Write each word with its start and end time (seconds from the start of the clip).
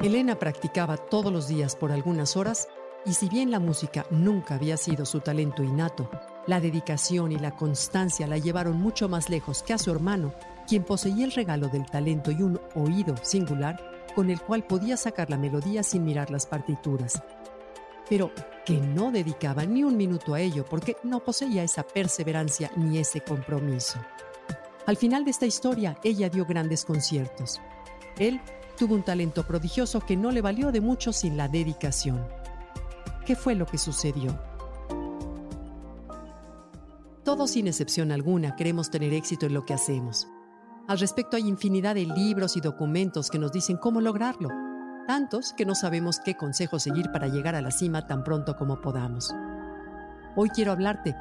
Elena 0.00 0.38
practicaba 0.38 0.96
todos 0.96 1.32
los 1.32 1.48
días 1.48 1.74
por 1.74 1.90
algunas 1.90 2.36
horas 2.36 2.68
y 3.04 3.14
si 3.14 3.28
bien 3.28 3.50
la 3.50 3.58
música 3.58 4.06
nunca 4.10 4.54
había 4.54 4.76
sido 4.76 5.04
su 5.04 5.18
talento 5.18 5.64
innato, 5.64 6.08
la 6.46 6.60
dedicación 6.60 7.32
y 7.32 7.36
la 7.36 7.56
constancia 7.56 8.28
la 8.28 8.38
llevaron 8.38 8.76
mucho 8.76 9.08
más 9.08 9.28
lejos 9.28 9.64
que 9.64 9.72
a 9.72 9.78
su 9.78 9.90
hermano, 9.90 10.32
quien 10.68 10.84
poseía 10.84 11.24
el 11.24 11.32
regalo 11.32 11.66
del 11.68 11.84
talento 11.84 12.30
y 12.30 12.42
un 12.42 12.60
oído 12.76 13.16
singular 13.22 13.80
con 14.14 14.30
el 14.30 14.40
cual 14.40 14.64
podía 14.64 14.96
sacar 14.96 15.30
la 15.30 15.36
melodía 15.36 15.82
sin 15.82 16.04
mirar 16.04 16.30
las 16.30 16.46
partituras. 16.46 17.20
Pero 18.08 18.30
que 18.64 18.78
no 18.78 19.10
dedicaba 19.10 19.66
ni 19.66 19.82
un 19.82 19.96
minuto 19.96 20.34
a 20.34 20.40
ello 20.40 20.64
porque 20.64 20.96
no 21.02 21.24
poseía 21.24 21.64
esa 21.64 21.82
perseverancia 21.82 22.70
ni 22.76 22.98
ese 22.98 23.20
compromiso. 23.20 23.98
Al 24.86 24.96
final 24.96 25.24
de 25.24 25.32
esta 25.32 25.46
historia, 25.46 25.98
ella 26.04 26.28
dio 26.30 26.46
grandes 26.46 26.84
conciertos. 26.84 27.60
Él 28.16 28.40
tuvo 28.78 28.94
un 28.94 29.02
talento 29.02 29.42
prodigioso 29.42 30.00
que 30.00 30.16
no 30.16 30.30
le 30.30 30.40
valió 30.40 30.70
de 30.70 30.80
mucho 30.80 31.12
sin 31.12 31.36
la 31.36 31.48
dedicación. 31.48 32.24
¿Qué 33.26 33.34
fue 33.34 33.56
lo 33.56 33.66
que 33.66 33.76
sucedió? 33.76 34.38
Todos 37.24 37.50
sin 37.50 37.66
excepción 37.66 38.12
alguna 38.12 38.56
queremos 38.56 38.88
tener 38.88 39.12
éxito 39.12 39.46
en 39.46 39.54
lo 39.54 39.66
que 39.66 39.74
hacemos. 39.74 40.28
Al 40.86 40.98
respecto 40.98 41.36
hay 41.36 41.46
infinidad 41.46 41.96
de 41.96 42.06
libros 42.06 42.56
y 42.56 42.60
documentos 42.60 43.28
que 43.28 43.38
nos 43.38 43.52
dicen 43.52 43.76
cómo 43.76 44.00
lograrlo, 44.00 44.48
tantos 45.06 45.52
que 45.52 45.66
no 45.66 45.74
sabemos 45.74 46.20
qué 46.20 46.36
consejo 46.36 46.78
seguir 46.78 47.10
para 47.12 47.28
llegar 47.28 47.54
a 47.54 47.60
la 47.60 47.72
cima 47.72 48.06
tan 48.06 48.24
pronto 48.24 48.56
como 48.56 48.80
podamos. 48.80 49.34
Hoy 50.36 50.48
quiero 50.50 50.72
hablarte 50.72 51.14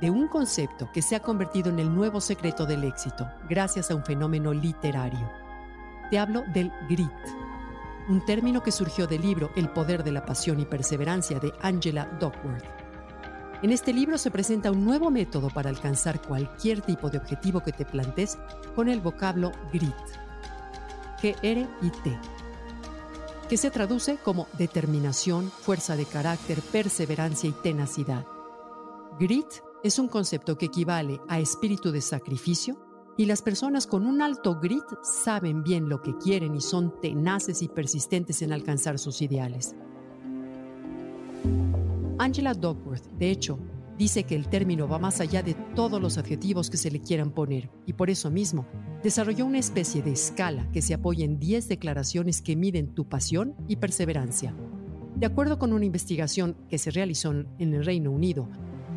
de 0.00 0.10
un 0.10 0.26
concepto 0.28 0.88
que 0.92 1.02
se 1.02 1.14
ha 1.14 1.20
convertido 1.20 1.70
en 1.70 1.78
el 1.78 1.94
nuevo 1.94 2.20
secreto 2.20 2.64
del 2.66 2.82
éxito 2.84 3.30
gracias 3.48 3.90
a 3.90 3.94
un 3.94 4.02
fenómeno 4.02 4.52
literario 4.52 5.41
te 6.12 6.18
hablo 6.18 6.44
del 6.52 6.70
grit, 6.90 7.08
un 8.06 8.22
término 8.26 8.62
que 8.62 8.70
surgió 8.70 9.06
del 9.06 9.22
libro 9.22 9.50
El 9.56 9.70
poder 9.70 10.04
de 10.04 10.12
la 10.12 10.26
pasión 10.26 10.60
y 10.60 10.66
perseverancia 10.66 11.40
de 11.40 11.54
Angela 11.62 12.04
Duckworth. 12.20 12.66
En 13.62 13.72
este 13.72 13.94
libro 13.94 14.18
se 14.18 14.30
presenta 14.30 14.70
un 14.70 14.84
nuevo 14.84 15.10
método 15.10 15.48
para 15.48 15.70
alcanzar 15.70 16.20
cualquier 16.20 16.82
tipo 16.82 17.08
de 17.08 17.16
objetivo 17.16 17.62
que 17.62 17.72
te 17.72 17.86
plantes 17.86 18.36
con 18.74 18.90
el 18.90 19.00
vocablo 19.00 19.52
grit, 19.72 19.94
G-R-I-T, 21.22 22.18
que 23.48 23.56
se 23.56 23.70
traduce 23.70 24.18
como 24.18 24.48
determinación, 24.58 25.50
fuerza 25.50 25.96
de 25.96 26.04
carácter, 26.04 26.60
perseverancia 26.60 27.48
y 27.48 27.52
tenacidad. 27.52 28.26
Grit 29.18 29.48
es 29.82 29.98
un 29.98 30.08
concepto 30.08 30.58
que 30.58 30.66
equivale 30.66 31.22
a 31.26 31.38
espíritu 31.38 31.90
de 31.90 32.02
sacrificio, 32.02 32.91
y 33.16 33.26
las 33.26 33.42
personas 33.42 33.86
con 33.86 34.06
un 34.06 34.22
alto 34.22 34.58
grit 34.60 34.84
saben 35.02 35.62
bien 35.62 35.88
lo 35.88 36.02
que 36.02 36.16
quieren 36.16 36.54
y 36.54 36.60
son 36.60 37.00
tenaces 37.00 37.62
y 37.62 37.68
persistentes 37.68 38.42
en 38.42 38.52
alcanzar 38.52 38.98
sus 38.98 39.20
ideales. 39.22 39.74
Angela 42.18 42.54
Duckworth, 42.54 43.04
de 43.18 43.30
hecho, 43.30 43.58
dice 43.98 44.24
que 44.24 44.34
el 44.34 44.48
término 44.48 44.88
va 44.88 44.98
más 44.98 45.20
allá 45.20 45.42
de 45.42 45.54
todos 45.74 46.00
los 46.00 46.18
adjetivos 46.18 46.70
que 46.70 46.76
se 46.76 46.90
le 46.90 47.00
quieran 47.00 47.32
poner 47.32 47.70
y 47.86 47.92
por 47.92 48.10
eso 48.10 48.30
mismo 48.30 48.66
desarrolló 49.02 49.44
una 49.44 49.58
especie 49.58 50.02
de 50.02 50.12
escala 50.12 50.70
que 50.72 50.82
se 50.82 50.94
apoya 50.94 51.24
en 51.24 51.38
10 51.38 51.68
declaraciones 51.68 52.40
que 52.40 52.56
miden 52.56 52.94
tu 52.94 53.08
pasión 53.08 53.54
y 53.68 53.76
perseverancia. 53.76 54.54
De 55.16 55.26
acuerdo 55.26 55.58
con 55.58 55.72
una 55.72 55.84
investigación 55.84 56.56
que 56.68 56.78
se 56.78 56.90
realizó 56.90 57.32
en 57.32 57.74
el 57.74 57.84
Reino 57.84 58.10
Unido, 58.10 58.48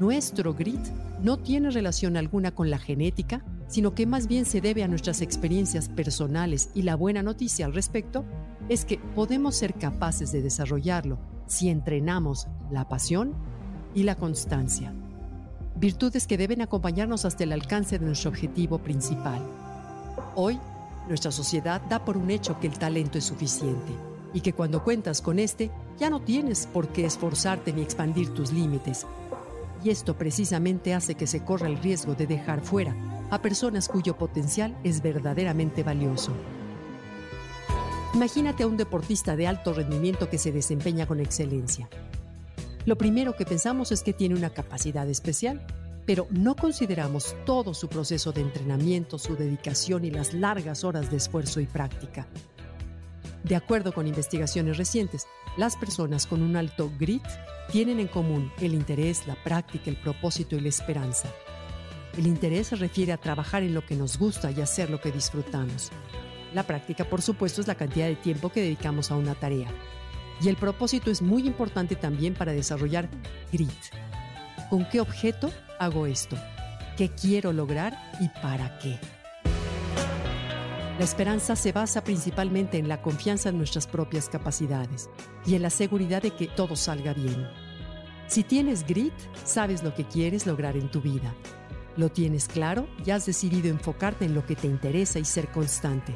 nuestro 0.00 0.54
grit 0.54 0.80
no 1.22 1.38
tiene 1.38 1.70
relación 1.70 2.16
alguna 2.16 2.54
con 2.54 2.70
la 2.70 2.78
genética, 2.78 3.44
sino 3.68 3.94
que 3.94 4.06
más 4.06 4.26
bien 4.26 4.44
se 4.44 4.60
debe 4.60 4.82
a 4.82 4.88
nuestras 4.88 5.20
experiencias 5.20 5.88
personales 5.88 6.70
y 6.74 6.82
la 6.82 6.96
buena 6.96 7.22
noticia 7.22 7.66
al 7.66 7.74
respecto 7.74 8.24
es 8.68 8.84
que 8.84 8.98
podemos 8.98 9.56
ser 9.56 9.74
capaces 9.74 10.32
de 10.32 10.42
desarrollarlo 10.42 11.18
si 11.46 11.68
entrenamos 11.68 12.46
la 12.70 12.88
pasión 12.88 13.34
y 13.94 14.02
la 14.02 14.16
constancia, 14.16 14.92
virtudes 15.76 16.26
que 16.26 16.38
deben 16.38 16.62
acompañarnos 16.62 17.24
hasta 17.24 17.44
el 17.44 17.52
alcance 17.52 17.98
de 17.98 18.06
nuestro 18.06 18.30
objetivo 18.30 18.78
principal. 18.78 19.42
Hoy, 20.34 20.58
nuestra 21.08 21.30
sociedad 21.30 21.82
da 21.88 22.04
por 22.04 22.16
un 22.16 22.30
hecho 22.30 22.58
que 22.58 22.66
el 22.66 22.78
talento 22.78 23.18
es 23.18 23.24
suficiente 23.24 23.92
y 24.32 24.40
que 24.40 24.52
cuando 24.52 24.82
cuentas 24.82 25.20
con 25.20 25.38
este, 25.38 25.70
ya 25.98 26.10
no 26.10 26.20
tienes 26.20 26.66
por 26.66 26.88
qué 26.88 27.04
esforzarte 27.04 27.72
ni 27.72 27.82
expandir 27.82 28.30
tus 28.30 28.52
límites. 28.52 29.06
Y 29.84 29.90
esto 29.90 30.16
precisamente 30.16 30.94
hace 30.94 31.14
que 31.14 31.26
se 31.26 31.44
corra 31.44 31.68
el 31.68 31.78
riesgo 31.78 32.14
de 32.14 32.26
dejar 32.26 32.60
fuera 32.62 32.96
a 33.30 33.40
personas 33.40 33.88
cuyo 33.88 34.16
potencial 34.16 34.76
es 34.84 35.02
verdaderamente 35.02 35.82
valioso. 35.82 36.32
Imagínate 38.14 38.62
a 38.62 38.66
un 38.66 38.76
deportista 38.76 39.34
de 39.34 39.46
alto 39.46 39.72
rendimiento 39.72 40.30
que 40.30 40.38
se 40.38 40.52
desempeña 40.52 41.06
con 41.06 41.18
excelencia. 41.18 41.88
Lo 42.86 42.96
primero 42.96 43.34
que 43.34 43.44
pensamos 43.44 43.90
es 43.92 44.02
que 44.02 44.12
tiene 44.12 44.34
una 44.34 44.50
capacidad 44.50 45.08
especial, 45.08 45.66
pero 46.06 46.26
no 46.30 46.54
consideramos 46.54 47.34
todo 47.46 47.74
su 47.74 47.88
proceso 47.88 48.30
de 48.30 48.42
entrenamiento, 48.42 49.18
su 49.18 49.36
dedicación 49.36 50.04
y 50.04 50.10
las 50.10 50.34
largas 50.34 50.84
horas 50.84 51.10
de 51.10 51.16
esfuerzo 51.16 51.60
y 51.60 51.66
práctica. 51.66 52.26
De 53.42 53.56
acuerdo 53.56 53.92
con 53.92 54.06
investigaciones 54.06 54.76
recientes, 54.76 55.26
las 55.56 55.76
personas 55.76 56.26
con 56.26 56.42
un 56.42 56.56
alto 56.56 56.90
grit 56.98 57.24
tienen 57.70 58.00
en 58.00 58.08
común 58.08 58.52
el 58.60 58.74
interés, 58.74 59.26
la 59.26 59.34
práctica, 59.42 59.90
el 59.90 59.96
propósito 59.96 60.56
y 60.56 60.60
la 60.60 60.68
esperanza. 60.68 61.28
El 62.16 62.28
interés 62.28 62.68
se 62.68 62.76
refiere 62.76 63.12
a 63.12 63.16
trabajar 63.16 63.64
en 63.64 63.74
lo 63.74 63.84
que 63.84 63.96
nos 63.96 64.18
gusta 64.18 64.52
y 64.52 64.60
hacer 64.60 64.88
lo 64.88 65.00
que 65.00 65.10
disfrutamos. 65.10 65.90
La 66.52 66.62
práctica, 66.62 67.04
por 67.04 67.22
supuesto, 67.22 67.60
es 67.60 67.66
la 67.66 67.74
cantidad 67.74 68.06
de 68.06 68.14
tiempo 68.14 68.50
que 68.50 68.62
dedicamos 68.62 69.10
a 69.10 69.16
una 69.16 69.34
tarea. 69.34 69.68
Y 70.40 70.48
el 70.48 70.56
propósito 70.56 71.10
es 71.10 71.22
muy 71.22 71.44
importante 71.44 71.96
también 71.96 72.34
para 72.34 72.52
desarrollar 72.52 73.08
grit. 73.52 73.70
¿Con 74.70 74.88
qué 74.88 75.00
objeto 75.00 75.50
hago 75.80 76.06
esto? 76.06 76.36
¿Qué 76.96 77.08
quiero 77.08 77.52
lograr 77.52 77.98
y 78.20 78.28
para 78.40 78.78
qué? 78.78 78.96
La 80.96 81.04
esperanza 81.04 81.56
se 81.56 81.72
basa 81.72 82.04
principalmente 82.04 82.78
en 82.78 82.88
la 82.88 83.02
confianza 83.02 83.48
en 83.48 83.58
nuestras 83.58 83.88
propias 83.88 84.28
capacidades 84.28 85.10
y 85.44 85.56
en 85.56 85.62
la 85.62 85.70
seguridad 85.70 86.22
de 86.22 86.30
que 86.30 86.46
todo 86.46 86.76
salga 86.76 87.12
bien. 87.12 87.48
Si 88.28 88.44
tienes 88.44 88.86
grit, 88.86 89.12
sabes 89.44 89.82
lo 89.82 89.92
que 89.92 90.04
quieres 90.04 90.46
lograr 90.46 90.76
en 90.76 90.88
tu 90.88 91.00
vida 91.00 91.34
lo 91.96 92.10
tienes 92.10 92.48
claro 92.48 92.88
y 93.04 93.10
has 93.10 93.26
decidido 93.26 93.68
enfocarte 93.68 94.24
en 94.24 94.34
lo 94.34 94.44
que 94.46 94.56
te 94.56 94.66
interesa 94.66 95.18
y 95.18 95.24
ser 95.24 95.50
constante. 95.50 96.14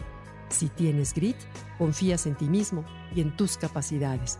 Si 0.48 0.68
tienes 0.68 1.14
grit, 1.14 1.36
confías 1.76 2.26
en 2.26 2.34
ti 2.34 2.48
mismo 2.48 2.84
y 3.14 3.20
en 3.20 3.36
tus 3.36 3.56
capacidades. 3.56 4.38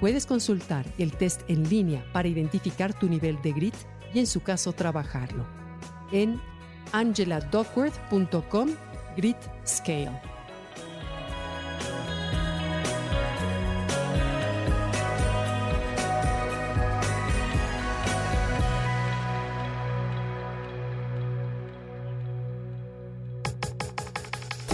Puedes 0.00 0.26
consultar 0.26 0.86
el 0.98 1.12
test 1.12 1.42
en 1.48 1.68
línea 1.68 2.04
para 2.12 2.28
identificar 2.28 2.98
tu 2.98 3.08
nivel 3.08 3.40
de 3.42 3.52
grit 3.52 3.74
y 4.12 4.18
en 4.18 4.26
su 4.26 4.40
caso 4.42 4.72
trabajarlo. 4.72 5.46
En 6.12 6.40
angeladuckworth.com 6.92 8.70
Grit 9.16 9.38
Scale. 9.66 10.35